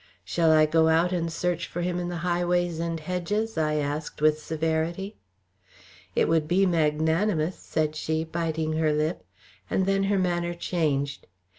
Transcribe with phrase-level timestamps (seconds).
[0.25, 4.19] "Shall I go out and search for him in the highways and hedges?" I asked
[4.19, 5.15] with severity.
[6.15, 9.23] "It would be magnanimous," said she biting her lip,
[9.69, 11.27] and then her manner changed.